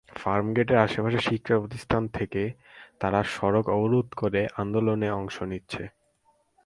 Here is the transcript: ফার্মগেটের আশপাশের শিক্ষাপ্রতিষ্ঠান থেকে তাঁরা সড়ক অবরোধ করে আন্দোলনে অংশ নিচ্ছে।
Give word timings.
ফার্মগেটের 0.09 0.77
আশপাশের 0.77 1.23
শিক্ষাপ্রতিষ্ঠান 1.29 2.03
থেকে 2.17 2.43
তাঁরা 2.99 3.21
সড়ক 3.35 3.65
অবরোধ 3.69 4.07
করে 4.13 4.41
আন্দোলনে 4.61 5.09
অংশ 5.11 5.35
নিচ্ছে। 5.43 5.83